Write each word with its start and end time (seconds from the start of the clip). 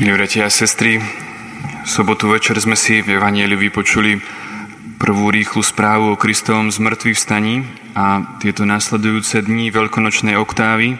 Milí 0.00 0.16
bratia 0.16 0.48
a 0.48 0.50
sestry, 0.50 0.96
v 0.96 1.84
sobotu 1.84 2.32
večer 2.32 2.56
sme 2.56 2.72
si 2.72 3.04
v 3.04 3.20
Evangeliu 3.20 3.60
vypočuli 3.60 4.16
prvú 4.96 5.28
rýchlu 5.28 5.60
správu 5.60 6.16
o 6.16 6.16
Kristovom 6.16 6.72
zmrtvých 6.72 7.20
vstaní 7.20 7.68
a 7.92 8.24
tieto 8.40 8.64
následujúce 8.64 9.44
dni 9.44 9.68
veľkonočnej 9.68 10.40
oktávy 10.40 10.96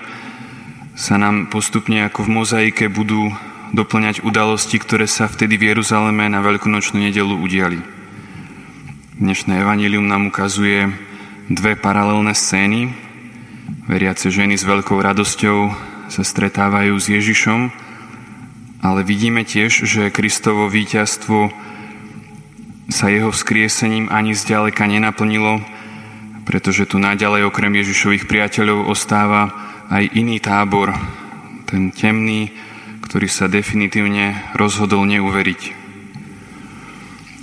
sa 1.01 1.17
nám 1.17 1.49
postupne 1.49 2.05
ako 2.05 2.29
v 2.29 2.45
mozaike 2.45 2.93
budú 2.93 3.33
doplňať 3.73 4.21
udalosti, 4.21 4.77
ktoré 4.77 5.09
sa 5.09 5.33
vtedy 5.33 5.57
v 5.57 5.73
Jeruzaleme 5.73 6.29
na 6.29 6.45
veľkonočnú 6.45 7.01
nedelu 7.01 7.41
udiali. 7.41 7.81
Dnešné 9.17 9.65
Evangelium 9.65 10.13
nám 10.13 10.29
ukazuje 10.29 10.93
dve 11.49 11.73
paralelné 11.73 12.37
scény. 12.37 12.93
Veriace 13.89 14.29
ženy 14.29 14.61
s 14.61 14.69
veľkou 14.69 15.01
radosťou 15.01 15.73
sa 16.13 16.21
stretávajú 16.21 17.01
s 17.01 17.09
Ježišom, 17.09 17.89
ale 18.81 19.05
vidíme 19.05 19.45
tiež, 19.45 19.85
že 19.85 20.13
Kristovo 20.13 20.69
víťazstvo 20.69 21.53
sa 22.91 23.07
jeho 23.07 23.31
vzkriesením 23.31 24.09
ani 24.11 24.35
zďaleka 24.35 24.89
nenaplnilo, 24.89 25.63
pretože 26.49 26.89
tu 26.89 26.99
naďalej 26.99 27.47
okrem 27.47 27.71
Ježišových 27.71 28.27
priateľov 28.27 28.91
ostáva 28.91 29.53
aj 29.93 30.11
iný 30.17 30.43
tábor, 30.43 30.97
ten 31.69 31.95
temný, 31.95 32.51
ktorý 33.07 33.29
sa 33.31 33.47
definitívne 33.47 34.55
rozhodol 34.57 35.07
neuveriť. 35.07 35.79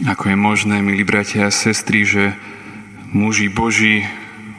Ako 0.09 0.29
je 0.33 0.37
možné, 0.37 0.83
milí 0.83 1.01
bratia 1.07 1.47
a 1.47 1.53
sestry, 1.53 2.03
že 2.03 2.35
muži 3.13 3.47
Boží 3.47 4.05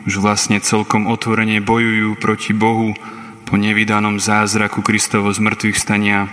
už 0.08 0.24
vlastne 0.24 0.62
celkom 0.62 1.04
otvorene 1.04 1.60
bojujú 1.60 2.16
proti 2.16 2.56
Bohu 2.56 2.96
po 3.44 3.54
nevydanom 3.60 4.16
zázraku 4.16 4.80
Kristovo 4.80 5.28
zmrtvých 5.28 5.76
stania 5.76 6.32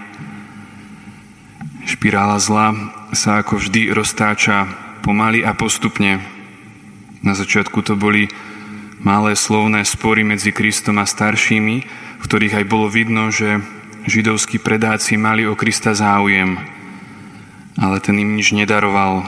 Špirála 1.85 2.41
zla 2.41 2.73
sa 3.13 3.45
ako 3.45 3.61
vždy 3.61 3.93
roztáča 3.93 4.65
pomaly 5.05 5.45
a 5.45 5.53
postupne. 5.53 6.17
Na 7.21 7.37
začiatku 7.37 7.85
to 7.85 7.93
boli 7.93 8.25
malé 9.05 9.37
slovné 9.37 9.85
spory 9.85 10.25
medzi 10.25 10.49
Kristom 10.49 10.97
a 10.97 11.05
staršími, 11.05 11.75
v 12.17 12.23
ktorých 12.25 12.57
aj 12.57 12.65
bolo 12.65 12.89
vidno, 12.89 13.29
že 13.29 13.61
židovskí 14.09 14.57
predáci 14.57 15.13
mali 15.13 15.45
o 15.45 15.53
Krista 15.53 15.93
záujem, 15.93 16.57
ale 17.77 18.01
ten 18.01 18.17
im 18.17 18.33
nič 18.33 18.57
nedaroval. 18.57 19.21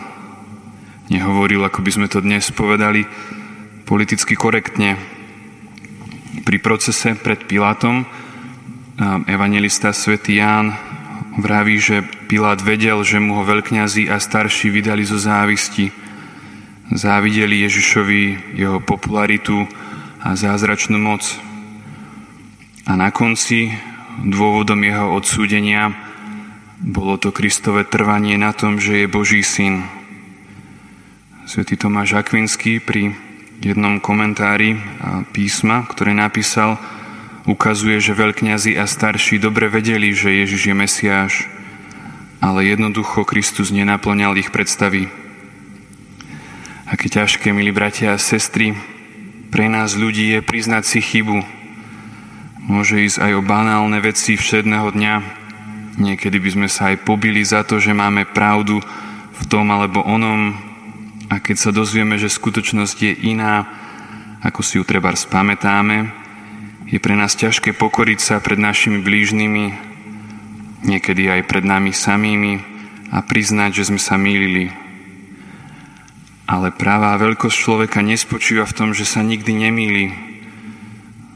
Nehovoril, 1.14 1.62
ako 1.62 1.86
by 1.86 1.92
sme 1.94 2.08
to 2.10 2.26
dnes 2.26 2.50
povedali, 2.50 3.06
politicky 3.86 4.34
korektne. 4.34 4.98
Pri 6.42 6.58
procese 6.58 7.14
pred 7.14 7.46
Pilátom 7.46 8.02
evangelista 9.30 9.94
svätý 9.94 10.42
Ján 10.42 10.97
Vraví, 11.38 11.78
že 11.78 12.02
Pilát 12.26 12.58
vedel, 12.58 13.06
že 13.06 13.22
mu 13.22 13.38
ho 13.38 13.44
veľkňazí 13.46 14.10
a 14.10 14.18
starší 14.18 14.74
vydali 14.74 15.06
zo 15.06 15.22
závisti. 15.22 15.94
Závideli 16.90 17.62
Ježišovi 17.62 18.58
jeho 18.58 18.82
popularitu 18.82 19.70
a 20.18 20.34
zázračnú 20.34 20.98
moc. 20.98 21.22
A 22.90 22.98
na 22.98 23.14
konci 23.14 23.70
dôvodom 24.26 24.82
jeho 24.82 25.14
odsúdenia 25.14 25.94
bolo 26.82 27.22
to 27.22 27.30
Kristové 27.30 27.86
trvanie 27.86 28.34
na 28.42 28.50
tom, 28.50 28.82
že 28.82 29.06
je 29.06 29.14
Boží 29.14 29.46
syn. 29.46 29.86
Svetý 31.46 31.78
Tomáš 31.78 32.18
Akvinský 32.18 32.82
pri 32.82 33.14
jednom 33.62 34.02
komentári 34.02 34.74
písma, 35.38 35.86
ktoré 35.86 36.18
napísal, 36.18 36.82
ukazuje, 37.48 37.98
že 38.04 38.12
veľkňazi 38.12 38.76
a 38.76 38.84
starší 38.84 39.40
dobre 39.40 39.72
vedeli, 39.72 40.12
že 40.12 40.36
Ježiš 40.36 40.62
je 40.68 40.76
Mesiáš, 40.76 41.34
ale 42.44 42.68
jednoducho 42.68 43.24
Kristus 43.24 43.72
nenaplňal 43.72 44.36
ich 44.36 44.52
predstavy. 44.52 45.08
Aké 46.88 47.08
ťažké, 47.08 47.56
milí 47.56 47.72
bratia 47.72 48.14
a 48.14 48.22
sestry, 48.22 48.76
pre 49.48 49.72
nás 49.72 49.96
ľudí 49.96 50.36
je 50.36 50.44
priznať 50.44 50.84
si 50.84 51.00
chybu. 51.00 51.40
Môže 52.68 53.00
ísť 53.00 53.24
aj 53.24 53.32
o 53.40 53.42
banálne 53.42 54.00
veci 54.04 54.36
všedného 54.36 54.92
dňa. 54.92 55.16
Niekedy 56.04 56.38
by 56.38 56.50
sme 56.52 56.68
sa 56.68 56.92
aj 56.92 57.08
pobili 57.08 57.40
za 57.48 57.64
to, 57.64 57.80
že 57.80 57.96
máme 57.96 58.28
pravdu 58.28 58.84
v 59.40 59.44
tom 59.48 59.72
alebo 59.72 60.04
onom. 60.04 60.52
A 61.32 61.40
keď 61.40 61.58
sa 61.58 61.72
dozvieme, 61.72 62.20
že 62.20 62.28
skutočnosť 62.28 62.98
je 63.08 63.14
iná, 63.32 63.68
ako 64.44 64.60
si 64.64 64.80
ju 64.80 64.84
treba 64.84 65.16
spamätáme, 65.16 66.27
je 66.88 66.98
pre 67.04 67.20
nás 67.20 67.36
ťažké 67.36 67.76
pokoriť 67.76 68.20
sa 68.24 68.36
pred 68.40 68.56
našimi 68.56 69.04
blížnymi, 69.04 69.66
niekedy 70.88 71.28
aj 71.28 71.42
pred 71.44 71.68
nami 71.68 71.92
samými 71.92 72.64
a 73.12 73.20
priznať, 73.20 73.84
že 73.84 73.92
sme 73.92 74.00
sa 74.00 74.16
mýlili. 74.16 74.72
Ale 76.48 76.72
pravá 76.72 77.12
veľkosť 77.20 77.58
človeka 77.60 78.00
nespočíva 78.00 78.64
v 78.64 78.76
tom, 78.76 78.90
že 78.96 79.04
sa 79.04 79.20
nikdy 79.20 79.68
nemýli. 79.68 80.06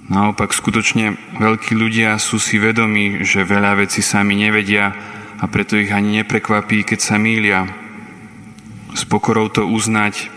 Naopak 0.07 0.55
skutočne 0.55 1.19
veľkí 1.35 1.75
ľudia 1.75 2.15
sú 2.15 2.39
si 2.39 2.55
vedomí, 2.55 3.23
že 3.27 3.47
veľa 3.47 3.83
vecí 3.83 3.99
sami 3.99 4.39
nevedia 4.39 4.95
a 5.35 5.47
preto 5.51 5.75
ich 5.75 5.91
ani 5.91 6.23
neprekvapí, 6.23 6.87
keď 6.87 6.99
sa 7.03 7.19
mýlia. 7.19 7.67
S 8.95 9.03
pokorou 9.03 9.51
to 9.51 9.67
uznať 9.67 10.31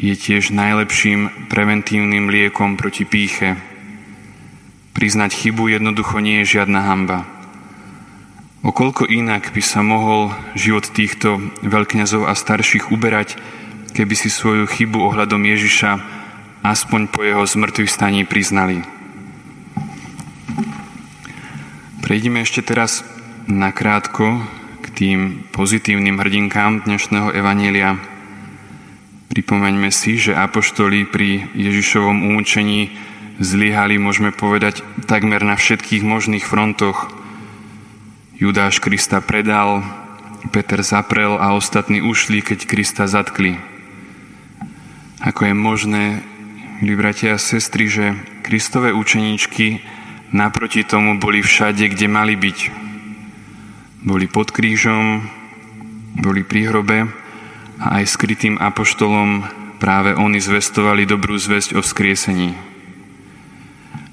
je 0.00 0.16
tiež 0.16 0.52
najlepším 0.56 1.52
preventívnym 1.52 2.32
liekom 2.32 2.80
proti 2.80 3.04
píche. 3.04 3.69
Priznať 4.90 5.30
chybu 5.34 5.70
jednoducho 5.70 6.18
nie 6.18 6.42
je 6.42 6.58
žiadna 6.58 6.82
hamba. 6.82 7.28
Okolko 8.60 9.08
inak 9.08 9.56
by 9.56 9.62
sa 9.64 9.80
mohol 9.80 10.36
život 10.52 10.84
týchto 10.84 11.40
veľkňazov 11.64 12.28
a 12.28 12.36
starších 12.36 12.92
uberať, 12.92 13.40
keby 13.96 14.14
si 14.18 14.28
svoju 14.28 14.68
chybu 14.68 15.00
ohľadom 15.00 15.40
Ježiša 15.40 16.20
aspoň 16.60 17.08
po 17.08 17.24
jeho 17.24 17.40
zmrtvých 17.48 17.88
staní 17.88 18.28
priznali. 18.28 18.84
Prejdime 22.04 22.44
ešte 22.44 22.60
teraz 22.60 23.00
nakrátko 23.48 24.44
k 24.84 24.86
tým 24.92 25.18
pozitívnym 25.56 26.20
hrdinkám 26.20 26.84
dnešného 26.84 27.32
Evanielia. 27.32 27.96
Pripomeňme 29.30 29.88
si, 29.94 30.18
že 30.18 30.36
apoštoli 30.36 31.06
pri 31.06 31.48
Ježišovom 31.54 32.26
umúčení 32.28 32.92
zlyhali, 33.40 33.96
môžeme 33.96 34.30
povedať, 34.30 34.84
takmer 35.08 35.40
na 35.40 35.56
všetkých 35.56 36.04
možných 36.04 36.44
frontoch. 36.44 37.08
Judáš 38.36 38.84
Krista 38.84 39.24
predal, 39.24 39.80
Peter 40.52 40.84
zaprel 40.84 41.40
a 41.40 41.56
ostatní 41.56 42.04
ušli, 42.04 42.44
keď 42.44 42.68
Krista 42.68 43.04
zatkli. 43.08 43.56
Ako 45.24 45.48
je 45.48 45.54
možné, 45.56 46.04
milí 46.80 46.96
bratia 46.96 47.36
a 47.36 47.40
sestry, 47.40 47.88
že 47.88 48.16
Kristové 48.44 48.92
učeníčky 48.92 49.84
naproti 50.32 50.84
tomu 50.84 51.16
boli 51.20 51.44
všade, 51.44 51.88
kde 51.92 52.06
mali 52.08 52.36
byť. 52.36 52.58
Boli 54.00 54.24
pod 54.32 54.48
krížom, 54.52 55.28
boli 56.16 56.40
pri 56.40 56.72
hrobe 56.72 57.08
a 57.80 58.00
aj 58.00 58.04
skrytým 58.16 58.56
apoštolom 58.56 59.44
práve 59.76 60.16
oni 60.16 60.40
zvestovali 60.40 61.04
dobrú 61.04 61.36
zväzť 61.36 61.76
o 61.76 61.80
vzkriesení. 61.84 62.69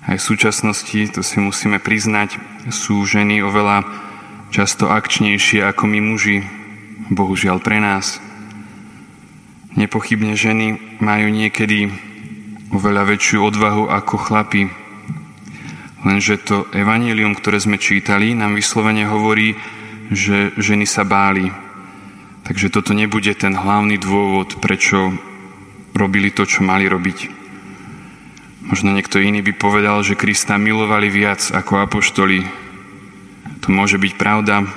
Aj 0.08 0.16
v 0.16 0.24
súčasnosti, 0.24 1.12
to 1.12 1.20
si 1.20 1.44
musíme 1.44 1.84
priznať, 1.84 2.40
sú 2.72 3.04
ženy 3.04 3.44
oveľa 3.44 3.84
často 4.56 4.88
akčnejšie 4.88 5.68
ako 5.68 5.84
my 5.84 6.00
muži, 6.00 6.48
bohužiaľ 7.12 7.60
pre 7.60 7.84
nás. 7.84 8.24
Nepochybne 9.76 10.40
ženy 10.40 10.98
majú 11.04 11.28
niekedy 11.28 11.92
oveľa 12.72 13.04
väčšiu 13.04 13.52
odvahu 13.52 13.92
ako 13.92 14.16
chlapi. 14.16 14.72
Lenže 16.08 16.40
to 16.40 16.72
evanílium, 16.72 17.36
ktoré 17.36 17.60
sme 17.60 17.76
čítali, 17.76 18.32
nám 18.32 18.56
vyslovene 18.56 19.12
hovorí, 19.12 19.60
že 20.08 20.56
ženy 20.56 20.88
sa 20.88 21.04
báli. 21.04 21.52
Takže 22.48 22.72
toto 22.72 22.96
nebude 22.96 23.36
ten 23.36 23.52
hlavný 23.52 24.00
dôvod, 24.00 24.64
prečo 24.64 25.12
robili 25.92 26.32
to, 26.32 26.48
čo 26.48 26.64
mali 26.64 26.88
robiť. 26.88 27.47
Možno 28.68 28.92
niekto 28.92 29.24
iný 29.24 29.40
by 29.40 29.56
povedal, 29.56 30.04
že 30.04 30.20
Krista 30.20 30.60
milovali 30.60 31.08
viac 31.08 31.40
ako 31.56 31.88
apoštoli. 31.88 32.44
To 33.64 33.68
môže 33.72 33.96
byť 33.96 34.14
pravda. 34.20 34.68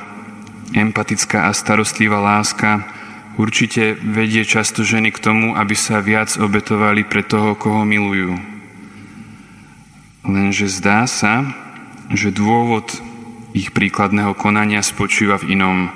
Empatická 0.71 1.51
a 1.51 1.55
starostlivá 1.55 2.23
láska 2.23 2.87
určite 3.35 3.99
vedie 3.99 4.47
často 4.47 4.87
ženy 4.87 5.11
k 5.11 5.19
tomu, 5.19 5.59
aby 5.59 5.75
sa 5.75 5.99
viac 5.99 6.39
obetovali 6.39 7.03
pre 7.03 7.27
toho, 7.27 7.59
koho 7.59 7.83
milujú. 7.83 8.39
Lenže 10.23 10.71
zdá 10.71 11.11
sa, 11.11 11.51
že 12.15 12.31
dôvod 12.31 12.95
ich 13.51 13.75
príkladného 13.75 14.39
konania 14.39 14.87
spočíva 14.87 15.35
v 15.43 15.59
inom. 15.59 15.91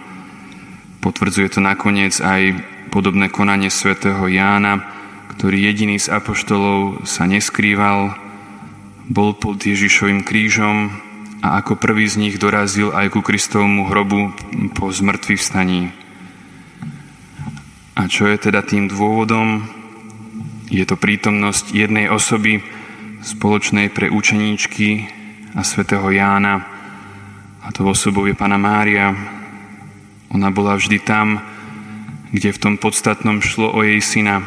Potvrdzuje 0.99 1.46
to 1.55 1.61
nakoniec 1.62 2.19
aj 2.19 2.58
podobné 2.91 3.31
konanie 3.31 3.70
svätého 3.70 4.26
Jána, 4.26 4.94
ktorý 5.36 5.56
jediný 5.70 5.96
z 5.98 6.10
apoštolov 6.10 7.06
sa 7.06 7.26
neskrýval, 7.26 8.14
bol 9.10 9.36
pod 9.36 9.60
Ježišovým 9.60 10.25
krížom 10.25 10.94
a 11.44 11.60
ako 11.60 11.76
prvý 11.76 12.08
z 12.08 12.16
nich 12.16 12.36
dorazil 12.40 12.94
aj 12.94 13.12
ku 13.12 13.20
Kristovmu 13.20 13.90
hrobu 13.90 14.32
po 14.72 14.88
zmrtvých 14.88 15.40
vstaní. 15.42 15.92
A 17.94 18.08
čo 18.08 18.26
je 18.26 18.36
teda 18.40 18.64
tým 18.64 18.88
dôvodom? 18.88 19.69
Je 20.72 20.82
to 20.88 20.96
prítomnosť 20.96 21.76
jednej 21.76 22.08
osoby, 22.08 22.64
spoločnej 23.20 23.92
pre 23.92 24.08
učeníčky 24.08 25.06
a 25.54 25.62
svätého 25.62 26.08
Jána, 26.10 26.75
a 27.64 27.72
to 27.72 27.88
osobou 27.88 28.28
je 28.28 28.36
Pana 28.36 28.60
Mária. 28.60 29.16
Ona 30.28 30.52
bola 30.52 30.76
vždy 30.76 31.00
tam, 31.00 31.40
kde 32.28 32.52
v 32.52 32.60
tom 32.60 32.75
podstatnom 32.76 33.40
šlo 33.40 33.72
o 33.72 33.81
jej 33.81 34.04
syna. 34.04 34.44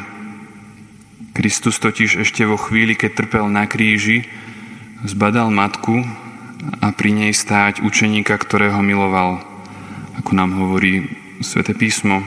Kristus 1.37 1.77
totiž 1.77 2.25
ešte 2.25 2.49
vo 2.49 2.57
chvíli, 2.57 2.97
keď 2.97 3.13
trpel 3.13 3.45
na 3.45 3.69
kríži, 3.69 4.25
zbadal 5.05 5.53
matku 5.53 6.01
a 6.81 6.89
pri 6.89 7.13
nej 7.13 7.29
stáť 7.29 7.85
učeníka, 7.85 8.33
ktorého 8.33 8.81
miloval, 8.81 9.45
ako 10.17 10.31
nám 10.33 10.57
hovorí 10.57 11.05
Svete 11.37 11.77
písmo. 11.77 12.25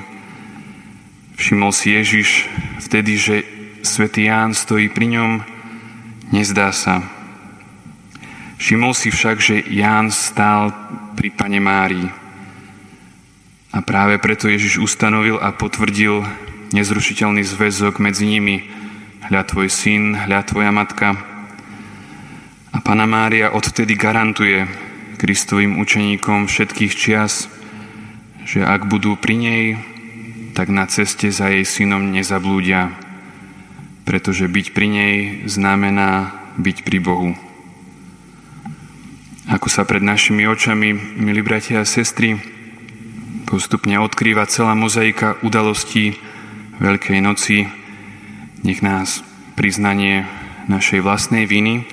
Všimol 1.34 1.74
si 1.74 1.90
Ježiš 1.98 2.46
vtedy, 2.86 3.18
že 3.18 3.36
svätý 3.82 4.30
Ján 4.30 4.54
stojí 4.54 4.86
pri 4.86 5.18
ňom, 5.18 5.42
nezdá 6.30 6.70
sa. 6.70 7.02
Všimol 8.62 8.94
si 8.94 9.10
však, 9.10 9.36
že 9.42 9.58
Ján 9.74 10.14
stál 10.14 10.70
pri 11.18 11.34
pane 11.34 11.58
Márii. 11.58 12.06
A 13.74 13.82
práve 13.82 14.22
preto 14.22 14.46
Ježiš 14.46 14.78
ustanovil 14.78 15.34
a 15.42 15.50
potvrdil 15.50 16.22
nezrušiteľný 16.70 17.42
zväzok 17.42 17.98
medzi 17.98 18.30
nimi. 18.30 18.78
Hľa 19.30 19.46
tvoj 19.46 19.70
syn, 19.70 20.18
hľa 20.26 20.42
tvoja 20.42 20.74
matka. 20.74 21.14
A 22.74 22.82
Pana 22.82 23.06
Mária 23.06 23.54
odvtedy 23.54 23.94
garantuje 23.94 24.66
Kristovým 25.22 25.78
učeníkom 25.78 26.50
všetkých 26.50 26.92
čias, 26.98 27.46
že 28.42 28.66
ak 28.66 28.90
budú 28.90 29.14
pri 29.14 29.34
nej, 29.38 29.64
tak 30.58 30.74
na 30.74 30.82
ceste 30.90 31.30
za 31.30 31.46
jej 31.46 31.62
synom 31.62 32.10
nezablúdia, 32.10 32.90
pretože 34.02 34.50
byť 34.50 34.66
pri 34.74 34.86
nej 34.90 35.14
znamená 35.46 36.34
byť 36.58 36.82
pri 36.82 36.98
Bohu. 36.98 37.30
Ako 39.46 39.70
sa 39.70 39.86
pred 39.86 40.02
našimi 40.02 40.42
očami, 40.50 40.90
milí 41.22 41.46
bratia 41.46 41.86
a 41.86 41.86
sestry, 41.86 42.34
postupne 43.46 43.94
odkrýva 44.02 44.50
celá 44.50 44.74
mozaika 44.74 45.38
udalostí 45.46 46.18
Veľkej 46.82 47.22
noci, 47.22 47.78
nech 48.66 48.80
nás 48.84 49.24
priznanie 49.54 50.26
našej 50.68 51.00
vlastnej 51.02 51.44
viny, 51.44 51.88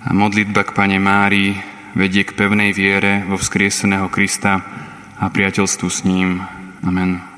a 0.00 0.16
modlitba 0.16 0.64
k 0.64 0.72
Pane 0.72 0.96
Márii 0.96 1.60
vedie 1.92 2.24
k 2.24 2.32
pevnej 2.32 2.72
viere 2.72 3.26
vo 3.28 3.36
vzkrieseného 3.36 4.08
Krista 4.08 4.64
a 5.20 5.28
priateľstvu 5.28 5.88
s 5.92 6.00
ním. 6.08 6.40
Amen. 6.80 7.29